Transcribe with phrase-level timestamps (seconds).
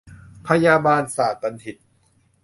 [0.47, 1.75] พยาบาลศาตรบัณฑิต